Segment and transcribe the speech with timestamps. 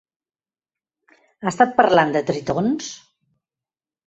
[1.43, 2.89] Ha estat parlant de tritons?